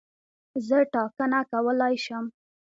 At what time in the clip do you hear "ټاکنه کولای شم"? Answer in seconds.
0.93-2.25